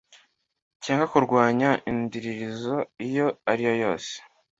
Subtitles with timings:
[0.83, 2.75] cyangwa kurwanya indiririzi
[3.07, 4.13] iyo ariyo yose